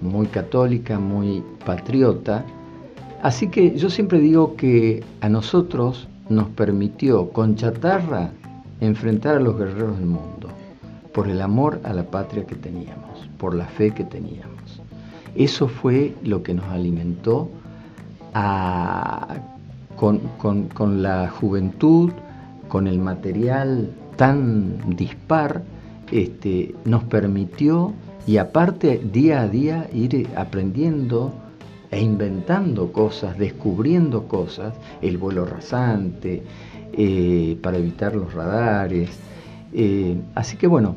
muy 0.00 0.26
católica, 0.26 0.98
muy 0.98 1.42
patriota. 1.64 2.44
Así 3.22 3.48
que 3.48 3.76
yo 3.76 3.90
siempre 3.90 4.18
digo 4.18 4.56
que 4.56 5.04
a 5.20 5.28
nosotros 5.28 6.08
nos 6.30 6.48
permitió 6.48 7.30
con 7.30 7.54
chatarra 7.54 8.30
enfrentar 8.80 9.36
a 9.36 9.40
los 9.40 9.58
guerreros 9.58 9.98
del 9.98 10.06
mundo, 10.06 10.48
por 11.12 11.28
el 11.28 11.42
amor 11.42 11.80
a 11.84 11.92
la 11.92 12.04
patria 12.04 12.46
que 12.46 12.54
teníamos, 12.54 13.28
por 13.36 13.54
la 13.54 13.66
fe 13.66 13.90
que 13.90 14.04
teníamos. 14.04 14.80
Eso 15.34 15.68
fue 15.68 16.14
lo 16.22 16.42
que 16.42 16.54
nos 16.54 16.64
alimentó 16.66 17.50
con, 19.96 21.02
la 21.02 21.28
juventud, 21.28 22.10
con 22.68 22.86
el 22.86 22.98
material 22.98 23.90
tan 24.16 24.96
dispar, 24.96 25.62
este, 26.10 26.74
nos 26.84 27.04
permitió 27.04 27.92
y 28.26 28.38
aparte 28.38 28.98
día 29.12 29.42
a 29.42 29.48
día 29.48 29.88
ir 29.92 30.28
aprendiendo 30.36 31.32
e 31.90 32.00
inventando 32.00 32.92
cosas, 32.92 33.36
descubriendo 33.38 34.28
cosas, 34.28 34.74
el 35.02 35.18
vuelo 35.18 35.44
rasante, 35.44 36.42
eh, 36.92 37.58
para 37.62 37.78
evitar 37.78 38.14
los 38.14 38.32
radares. 38.32 39.10
Eh, 39.72 40.16
así 40.34 40.56
que 40.56 40.66
bueno, 40.66 40.96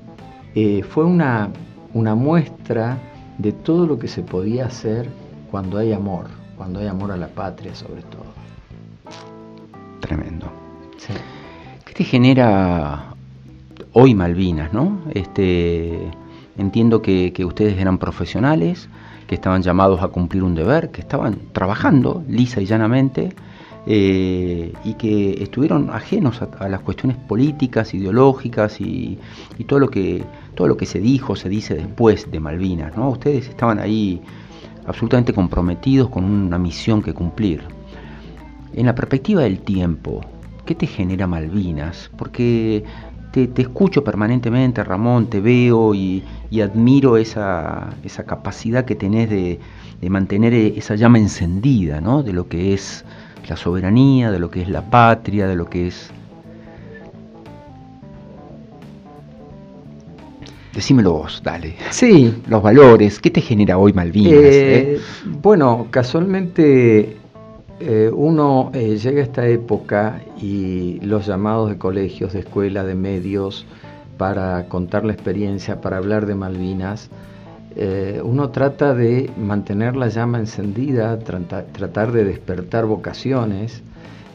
eh, 0.56 0.84
fue 0.84 1.06
una, 1.06 1.50
una 1.94 2.16
muestra 2.16 2.98
de 3.38 3.52
todo 3.52 3.88
lo 3.88 3.98
que 3.98 4.08
se 4.08 4.22
podía 4.22 4.68
hacer 4.68 5.10
cuando 5.50 5.78
hay 5.78 5.94
amor, 5.94 6.28
cuando 6.58 6.80
hay 6.80 6.88
amor 6.88 7.12
a 7.12 7.18
la 7.18 7.28
patria 7.28 7.74
sobre 7.74 8.02
todo. 8.04 8.34
Tremendo. 10.00 10.52
¿Qué 11.86 11.94
te 11.94 12.04
genera 12.04 13.14
hoy 13.94 14.16
Malvinas, 14.16 14.74
no? 14.74 15.02
Este, 15.12 16.12
Entiendo 16.58 17.02
que, 17.02 17.34
ustedes 17.46 17.80
eran 17.80 17.98
profesionales, 17.98 18.88
que 19.28 19.36
estaban 19.36 19.62
llamados 19.62 20.02
a 20.02 20.08
cumplir 20.08 20.44
un 20.44 20.56
deber, 20.56 20.92
que 20.92 21.02
estaban 21.02 21.38
trabajando 21.52 22.24
lisa 22.28 22.62
y 22.62 22.66
llanamente 22.66 23.34
eh, 23.86 24.72
y 24.86 24.94
que 24.94 25.44
estuvieron 25.44 25.90
ajenos 25.90 26.42
a, 26.42 26.70
las 26.70 26.82
cuestiones 26.82 27.18
políticas, 27.18 27.94
ideológicas 27.94 28.80
y, 28.80 29.20
todo 29.68 29.80
lo 29.80 29.90
que 29.90 30.24
todo 30.56 30.68
lo 30.68 30.78
que 30.78 30.86
se 30.86 31.00
dijo, 31.00 31.36
se 31.36 31.50
dice 31.50 31.76
después 31.76 32.32
de 32.32 32.40
Malvinas. 32.40 32.96
¿no? 32.96 33.10
Ustedes 33.10 33.50
estaban 33.50 33.80
ahí 33.80 34.22
absolutamente 34.86 35.34
comprometidos 35.34 36.10
con 36.10 36.24
una 36.24 36.58
misión 36.58 37.02
que 37.02 37.14
cumplir. 37.14 37.64
En 38.74 38.86
la 38.86 38.96
perspectiva 38.96 39.42
del 39.42 39.60
tiempo, 39.60 40.22
¿qué 40.66 40.76
te 40.76 40.88
genera 40.88 41.28
Malvinas? 41.28 42.10
Porque 42.18 42.84
te, 43.34 43.62
escucho 43.64 44.04
permanentemente, 44.04 44.84
Ramón, 44.84 45.28
te 45.28 45.42
veo 45.42 45.96
y, 45.96 46.24
admiro 46.62 47.18
esa, 47.18 47.90
esa, 48.04 48.26
capacidad 48.26 48.86
que 48.86 48.96
tenés 48.96 49.30
de, 49.30 49.60
mantener 50.08 50.54
esa 50.54 50.96
llama 50.96 51.18
encendida, 51.18 52.00
¿no? 52.00 52.24
De 52.24 52.34
lo 52.34 52.48
que 52.48 52.74
es 52.74 53.04
la 53.50 53.56
soberanía, 53.56 54.32
de 54.32 54.40
lo 54.40 54.52
que 54.52 54.62
es 54.62 54.70
la 54.70 54.90
patria, 54.90 55.48
de 55.48 55.56
lo 55.56 55.70
que 55.70 55.88
es... 55.88 56.12
Decímelo 60.76 61.14
vos, 61.14 61.42
dale. 61.44 61.76
Sí. 61.90 62.36
Los 62.48 62.62
valores, 62.62 63.20
¿qué 63.20 63.30
te 63.30 63.42
genera 63.42 63.78
hoy 63.78 63.94
Malvinas? 63.94 64.34
Eh, 64.34 65.00
bueno, 65.42 65.88
casualmente 65.90 67.18
eh, 67.86 68.10
uno 68.10 68.72
eh, 68.74 68.96
llega 68.96 69.20
a 69.20 69.24
esta 69.24 69.46
época 69.46 70.22
y 70.42 71.02
los 71.02 71.26
llamados 71.26 71.70
de 71.70 71.78
colegios, 71.78 72.32
de 72.32 72.40
escuela, 72.40 72.86
de 72.86 72.96
medios, 72.96 73.66
para 74.18 74.70
contar 74.70 75.04
la 75.04 75.12
experiencia, 75.12 75.82
para 75.82 75.98
hablar 75.98 76.26
de 76.26 76.34
Malvinas, 76.34 77.10
eh, 77.76 78.22
uno 78.24 78.52
trata 78.52 78.94
de 78.94 79.30
mantener 79.38 79.98
la 79.98 80.08
llama 80.08 80.40
encendida, 80.40 81.20
tratar 81.20 82.14
de 82.14 82.24
despertar 82.24 82.86
vocaciones. 82.86 83.84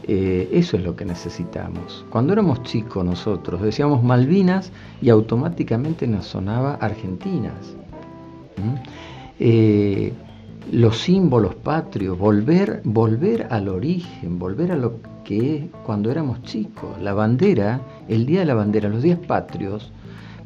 eso 0.07 0.77
es 0.77 0.83
lo 0.83 0.95
que 0.95 1.05
necesitamos. 1.05 2.05
Cuando 2.11 2.33
éramos 2.33 2.61
chicos 2.63 3.03
nosotros 3.03 3.63
decíamos 3.63 4.03
Malvinas 4.03 4.71
y 5.01 5.09
automáticamente 5.09 6.05
nos 6.05 6.25
sonaba 6.27 6.75
Argentinas 6.75 7.75
los 10.71 10.99
símbolos 10.99 11.55
patrios, 11.55 12.17
volver, 12.17 12.81
volver 12.83 13.47
al 13.49 13.69
origen, 13.69 14.37
volver 14.37 14.71
a 14.71 14.77
lo 14.77 14.99
que 15.23 15.55
es 15.55 15.63
cuando 15.83 16.11
éramos 16.11 16.43
chicos. 16.43 16.99
La 17.01 17.13
bandera, 17.13 17.81
el 18.07 18.25
día 18.25 18.41
de 18.41 18.45
la 18.45 18.53
bandera, 18.53 18.89
los 18.89 19.01
días 19.01 19.19
patrios, 19.19 19.91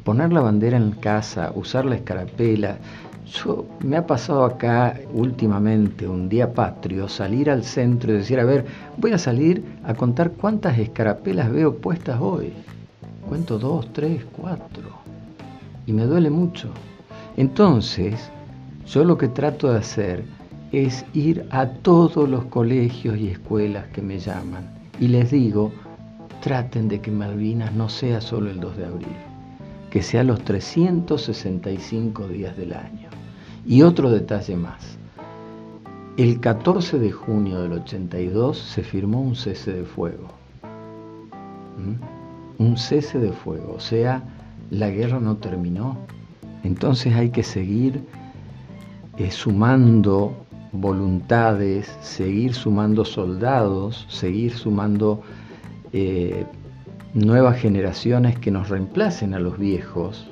poner 0.02 0.32
la 0.32 0.40
bandera 0.40 0.76
en 0.76 0.92
casa, 0.92 1.52
usar 1.54 1.84
la 1.84 1.96
escarapela. 1.96 2.78
Yo 3.26 3.66
me 3.80 3.96
ha 3.96 4.06
pasado 4.06 4.44
acá 4.44 4.98
últimamente 5.12 6.06
un 6.06 6.28
día 6.28 6.52
patrio 6.52 7.08
salir 7.08 7.50
al 7.50 7.64
centro 7.64 8.12
y 8.12 8.18
decir, 8.18 8.38
a 8.40 8.44
ver, 8.44 8.64
voy 8.96 9.12
a 9.12 9.18
salir 9.18 9.64
a 9.84 9.94
contar 9.94 10.32
cuántas 10.32 10.78
escarapelas 10.78 11.50
veo 11.50 11.76
puestas 11.76 12.18
hoy. 12.20 12.52
Cuento 13.28 13.58
dos, 13.58 13.92
tres, 13.92 14.24
cuatro. 14.32 14.90
Y 15.86 15.92
me 15.92 16.04
duele 16.04 16.30
mucho. 16.30 16.68
Entonces, 17.36 18.30
yo 18.86 19.04
lo 19.04 19.16
que 19.16 19.28
trato 19.28 19.72
de 19.72 19.78
hacer 19.78 20.24
es 20.72 21.04
ir 21.14 21.46
a 21.50 21.66
todos 21.66 22.28
los 22.28 22.44
colegios 22.46 23.16
y 23.18 23.28
escuelas 23.28 23.86
que 23.88 24.02
me 24.02 24.18
llaman 24.18 24.68
y 25.00 25.08
les 25.08 25.30
digo, 25.30 25.72
traten 26.40 26.88
de 26.88 27.00
que 27.00 27.10
Malvinas 27.10 27.72
no 27.72 27.88
sea 27.88 28.20
solo 28.20 28.50
el 28.50 28.60
2 28.60 28.76
de 28.76 28.84
abril, 28.84 29.16
que 29.90 30.02
sea 30.02 30.22
los 30.22 30.42
365 30.44 32.28
días 32.28 32.56
del 32.56 32.74
año. 32.74 33.08
Y 33.66 33.82
otro 33.82 34.10
detalle 34.10 34.56
más, 34.56 34.98
el 36.16 36.38
14 36.38 36.98
de 36.98 37.10
junio 37.10 37.62
del 37.62 37.72
82 37.72 38.58
se 38.58 38.82
firmó 38.82 39.20
un 39.20 39.34
cese 39.34 39.72
de 39.72 39.84
fuego. 39.84 40.28
¿Mm? 41.78 42.62
Un 42.62 42.76
cese 42.76 43.18
de 43.18 43.32
fuego, 43.32 43.74
o 43.76 43.80
sea, 43.80 44.22
la 44.70 44.90
guerra 44.90 45.18
no 45.18 45.38
terminó. 45.38 45.96
Entonces 46.62 47.14
hay 47.14 47.30
que 47.30 47.42
seguir 47.42 48.04
eh, 49.18 49.30
sumando 49.30 50.34
voluntades, 50.72 51.86
seguir 52.00 52.54
sumando 52.54 53.04
soldados, 53.04 54.06
seguir 54.08 54.52
sumando 54.52 55.22
eh, 55.92 56.44
nuevas 57.14 57.58
generaciones 57.58 58.38
que 58.38 58.50
nos 58.50 58.68
reemplacen 58.68 59.34
a 59.34 59.38
los 59.38 59.58
viejos. 59.58 60.28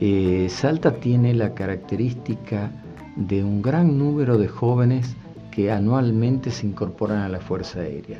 Eh, 0.00 0.48
Salta 0.50 0.96
tiene 0.96 1.34
la 1.34 1.54
característica 1.54 2.72
de 3.14 3.44
un 3.44 3.62
gran 3.62 3.96
número 3.98 4.38
de 4.38 4.48
jóvenes 4.48 5.14
que 5.52 5.70
anualmente 5.70 6.50
se 6.50 6.66
incorporan 6.66 7.18
a 7.18 7.28
la 7.28 7.38
Fuerza 7.38 7.80
Aérea, 7.80 8.18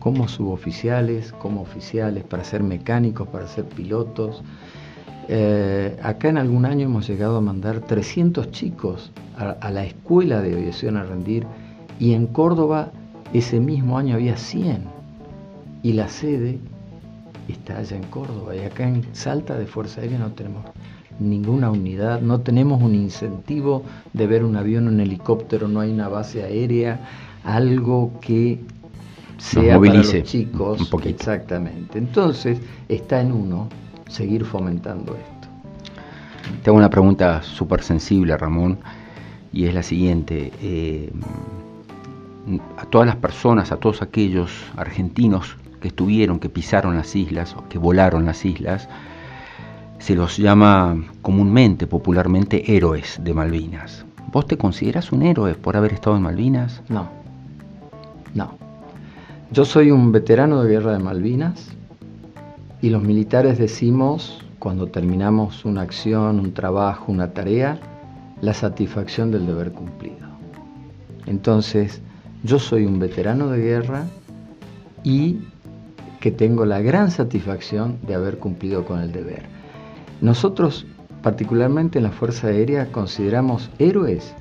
como 0.00 0.26
suboficiales, 0.26 1.32
como 1.32 1.60
oficiales, 1.60 2.24
para 2.24 2.42
ser 2.42 2.62
mecánicos, 2.64 3.28
para 3.28 3.46
ser 3.46 3.66
pilotos. 3.66 4.42
Eh, 5.28 5.96
acá 6.02 6.28
en 6.28 6.38
algún 6.38 6.64
año 6.64 6.86
hemos 6.86 7.06
llegado 7.08 7.36
a 7.36 7.40
mandar 7.40 7.80
300 7.80 8.50
chicos 8.50 9.12
a, 9.36 9.70
la 9.70 9.84
escuela 9.84 10.40
de 10.40 10.54
aviación 10.54 10.96
a 10.96 11.04
rendir 11.04 11.46
y 11.98 12.14
en 12.14 12.26
Córdoba 12.26 12.90
ese 13.32 13.60
mismo 13.60 13.98
año 13.98 14.16
había 14.16 14.36
100 14.36 14.84
y 15.82 15.92
la 15.92 16.08
sede 16.08 16.58
está 17.48 17.78
allá 17.78 17.96
en 17.96 18.04
Córdoba 18.04 18.54
y 18.54 18.60
acá 18.60 18.86
en 18.86 19.04
Salta 19.14 19.56
de 19.56 19.66
Fuerza 19.66 20.00
Aérea 20.00 20.18
no 20.18 20.32
tenemos 20.32 20.64
ninguna 21.18 21.70
unidad, 21.70 22.20
no 22.20 22.40
tenemos 22.40 22.82
un 22.82 22.94
incentivo 22.94 23.82
de 24.12 24.26
ver 24.26 24.44
un 24.44 24.56
avión, 24.56 24.88
un 24.88 25.00
helicóptero, 25.00 25.68
no 25.68 25.80
hay 25.80 25.92
una 25.92 26.08
base 26.08 26.42
aérea, 26.42 27.00
algo 27.44 28.12
que 28.20 28.60
sea 29.38 29.78
para 29.78 29.94
los 29.94 30.22
chicos. 30.22 30.90
Exactamente. 31.04 31.98
Entonces 31.98 32.58
está 32.88 33.20
en 33.20 33.32
uno 33.32 33.68
seguir 34.12 34.44
fomentando 34.44 35.16
esto. 35.16 35.48
Tengo 36.62 36.78
una 36.78 36.90
pregunta 36.90 37.42
súper 37.42 37.82
sensible, 37.82 38.36
Ramón, 38.36 38.78
y 39.52 39.66
es 39.66 39.74
la 39.74 39.82
siguiente. 39.82 40.52
Eh, 40.62 41.10
a 42.76 42.84
todas 42.86 43.06
las 43.06 43.16
personas, 43.16 43.70
a 43.70 43.76
todos 43.76 44.02
aquellos 44.02 44.50
argentinos 44.76 45.56
que 45.80 45.88
estuvieron, 45.88 46.40
que 46.40 46.48
pisaron 46.48 46.96
las 46.96 47.14
islas, 47.14 47.54
que 47.68 47.78
volaron 47.78 48.26
las 48.26 48.44
islas, 48.44 48.88
se 49.98 50.16
los 50.16 50.36
llama 50.36 50.96
comúnmente, 51.22 51.86
popularmente, 51.86 52.76
héroes 52.76 53.20
de 53.22 53.34
Malvinas. 53.34 54.04
¿Vos 54.32 54.46
te 54.46 54.56
consideras 54.56 55.12
un 55.12 55.22
héroe 55.22 55.54
por 55.54 55.76
haber 55.76 55.92
estado 55.92 56.16
en 56.16 56.22
Malvinas? 56.22 56.82
No, 56.88 57.08
no. 58.34 58.56
Yo 59.52 59.64
soy 59.64 59.90
un 59.90 60.10
veterano 60.10 60.62
de 60.62 60.70
guerra 60.70 60.92
de 60.92 60.98
Malvinas 60.98 61.72
y 62.82 62.90
los 62.90 63.02
militares 63.02 63.56
decimos, 63.58 64.44
cuando 64.58 64.88
terminamos 64.88 65.64
una 65.64 65.80
acción, 65.82 66.40
un 66.40 66.52
trabajo, 66.52 67.12
una 67.12 67.32
tarea, 67.32 67.78
la 68.40 68.54
satisfacción 68.54 69.30
del 69.30 69.46
deber 69.46 69.70
cumplido. 69.70 70.26
Entonces, 71.26 72.02
yo 72.42 72.58
soy 72.58 72.84
un 72.84 72.98
veterano 72.98 73.50
de 73.50 73.60
guerra 73.60 74.06
y 75.04 75.42
que 76.18 76.32
tengo 76.32 76.66
la 76.66 76.80
gran 76.80 77.12
satisfacción 77.12 77.98
de 78.02 78.16
haber 78.16 78.38
cumplido 78.38 78.84
con 78.84 78.98
el 78.98 79.12
deber. 79.12 79.44
Nosotros, 80.20 80.84
particularmente 81.22 81.98
en 81.98 82.04
la 82.04 82.10
Fuerza 82.10 82.48
Aérea, 82.48 82.90
consideramos 82.90 83.70
héroes 83.78 84.34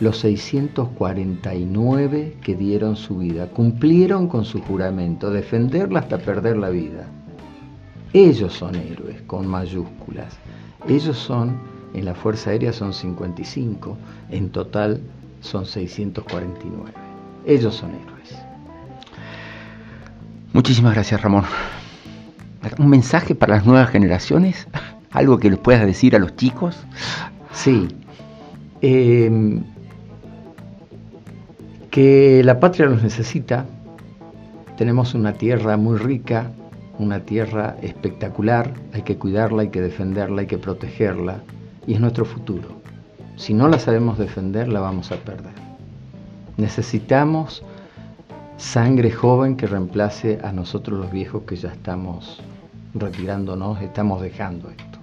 los 0.00 0.18
649 0.18 2.36
que 2.42 2.56
dieron 2.56 2.96
su 2.96 3.18
vida, 3.18 3.46
cumplieron 3.46 4.26
con 4.26 4.44
su 4.44 4.60
juramento, 4.60 5.30
defenderla 5.30 6.00
hasta 6.00 6.18
perder 6.18 6.56
la 6.56 6.70
vida. 6.70 7.06
Ellos 8.12 8.52
son 8.52 8.74
héroes, 8.74 9.20
con 9.22 9.46
mayúsculas. 9.46 10.38
Ellos 10.88 11.18
son, 11.18 11.58
en 11.94 12.04
la 12.04 12.14
Fuerza 12.14 12.50
Aérea 12.50 12.72
son 12.72 12.92
55, 12.92 13.96
en 14.30 14.50
total 14.50 15.00
son 15.40 15.66
649. 15.66 16.92
Ellos 17.46 17.74
son 17.74 17.90
héroes. 17.90 18.36
Muchísimas 20.52 20.94
gracias, 20.94 21.20
Ramón. 21.20 21.44
¿Un 22.78 22.88
mensaje 22.88 23.34
para 23.34 23.56
las 23.56 23.66
nuevas 23.66 23.90
generaciones? 23.90 24.66
¿Algo 25.10 25.38
que 25.38 25.50
les 25.50 25.58
puedas 25.58 25.84
decir 25.86 26.16
a 26.16 26.18
los 26.18 26.34
chicos? 26.36 26.76
Sí. 27.52 27.88
Em, 28.80 29.62
que 31.90 32.42
la 32.44 32.60
patria 32.60 32.86
los 32.86 33.02
necesita. 33.02 33.66
Tenemos 34.76 35.14
una 35.14 35.32
tierra 35.32 35.76
muy 35.76 35.96
rica, 35.96 36.50
una 36.98 37.20
tierra 37.20 37.76
espectacular. 37.82 38.72
Hay 38.92 39.02
que 39.02 39.16
cuidarla, 39.16 39.62
hay 39.62 39.68
que 39.68 39.80
defenderla, 39.80 40.42
hay 40.42 40.46
que 40.46 40.58
protegerla. 40.58 41.42
Y 41.86 41.94
es 41.94 42.00
nuestro 42.00 42.24
futuro. 42.24 42.68
Si 43.36 43.54
no 43.54 43.68
la 43.68 43.78
sabemos 43.78 44.18
defender, 44.18 44.68
la 44.68 44.80
vamos 44.80 45.12
a 45.12 45.16
perder. 45.16 45.52
Necesitamos 46.56 47.62
sangre 48.56 49.10
joven 49.10 49.56
que 49.56 49.66
reemplace 49.66 50.38
a 50.42 50.52
nosotros 50.52 50.98
los 50.98 51.12
viejos 51.12 51.42
que 51.42 51.56
ya 51.56 51.68
estamos 51.68 52.40
retirándonos, 52.94 53.82
estamos 53.82 54.22
dejando 54.22 54.70
esto. 54.70 54.96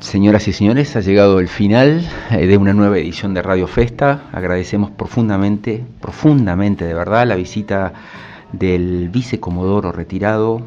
Señoras 0.00 0.46
y 0.46 0.52
señores, 0.52 0.94
ha 0.94 1.00
llegado 1.00 1.40
el 1.40 1.48
final 1.48 2.06
eh, 2.30 2.46
de 2.46 2.56
una 2.56 2.72
nueva 2.72 2.98
edición 2.98 3.34
de 3.34 3.42
Radio 3.42 3.66
Festa. 3.66 4.28
Agradecemos 4.32 4.90
profundamente, 4.92 5.84
profundamente 6.00 6.84
de 6.84 6.94
verdad, 6.94 7.26
la 7.26 7.34
visita 7.34 7.92
del 8.52 9.08
vicecomodoro 9.10 9.92
retirado, 9.92 10.62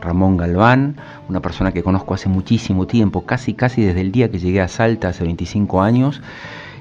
Ramón 0.00 0.36
Galván, 0.36 0.96
una 1.28 1.40
persona 1.40 1.72
que 1.72 1.82
conozco 1.82 2.14
hace 2.14 2.28
muchísimo 2.28 2.86
tiempo, 2.86 3.24
casi 3.24 3.54
casi 3.54 3.82
desde 3.82 4.00
el 4.00 4.12
día 4.12 4.30
que 4.30 4.38
llegué 4.38 4.60
a 4.60 4.68
Salta 4.68 5.08
hace 5.08 5.24
25 5.24 5.82
años, 5.82 6.20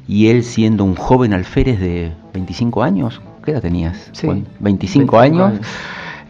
y 0.07 0.27
él 0.27 0.43
siendo 0.43 0.83
un 0.83 0.95
joven 0.95 1.33
alférez 1.33 1.79
de 1.79 2.11
25 2.33 2.83
años, 2.83 3.21
¿qué 3.45 3.51
edad 3.51 3.61
tenías? 3.61 4.09
Sí, 4.13 4.27
25, 4.59 5.19
años 5.19 5.59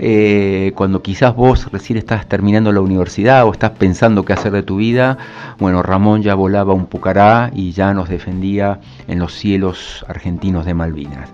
eh, 0.03 0.71
cuando 0.75 1.03
quizás 1.03 1.35
vos 1.35 1.71
recién 1.71 1.99
estás 1.99 2.27
terminando 2.27 2.71
la 2.71 2.81
universidad 2.81 3.45
o 3.45 3.51
estás 3.51 3.69
pensando 3.71 4.25
qué 4.25 4.33
hacer 4.33 4.51
de 4.51 4.63
tu 4.63 4.77
vida, 4.77 5.19
bueno, 5.59 5.83
Ramón 5.83 6.23
ya 6.23 6.33
volaba 6.33 6.73
un 6.73 6.87
pucará 6.87 7.51
y 7.53 7.71
ya 7.73 7.93
nos 7.93 8.09
defendía 8.09 8.79
en 9.07 9.19
los 9.19 9.35
cielos 9.35 10.03
argentinos 10.07 10.65
de 10.65 10.73
Malvinas. 10.73 11.29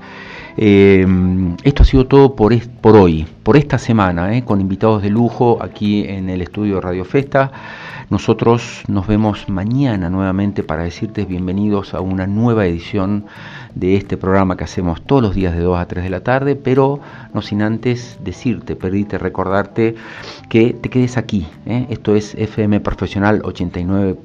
Eh, 0.60 1.06
esto 1.64 1.84
ha 1.84 1.86
sido 1.86 2.08
todo 2.08 2.36
por, 2.36 2.52
por 2.82 2.96
hoy, 2.96 3.28
por 3.44 3.58
esta 3.58 3.78
semana, 3.78 4.36
eh, 4.36 4.44
con 4.44 4.60
invitados 4.60 5.04
de 5.04 5.12
lujo 5.12 5.60
aquí 5.62 6.04
en 6.04 6.30
el 6.30 6.42
estudio 6.42 6.76
de 6.76 6.82
Radio 6.82 7.06
Festa. 7.06 7.52
Nosotros 8.10 8.84
nos 8.88 9.06
vemos 9.06 9.50
mañana 9.50 10.10
nuevamente 10.10 10.64
para 10.64 10.84
decirte 10.84 11.26
bienvenidos 11.26 11.94
a 11.94 12.00
una 12.00 12.26
nueva 12.26 12.66
edición 12.66 13.26
de 13.76 13.98
este 13.98 14.16
programa 14.18 14.56
que 14.56 14.64
hacemos 14.64 15.02
todos 15.02 15.22
los 15.22 15.36
días 15.36 15.54
de 15.54 15.62
2 15.62 15.78
a 15.78 15.88
3 15.88 16.06
de 16.06 16.10
la 16.10 16.22
tarde, 16.22 16.56
pero 16.56 17.02
no 17.34 17.42
sin 17.42 17.62
antes 17.62 18.18
decirte, 18.24 18.76
pedirte, 18.76 19.18
recordarte 19.18 19.96
que 20.50 20.74
te 20.74 20.90
quedes 20.90 21.18
aquí. 21.18 21.48
¿eh? 21.66 21.86
Esto 21.90 22.16
es 22.16 22.34
FM 22.34 22.80
Profesional 22.80 23.42
89. 23.44 24.16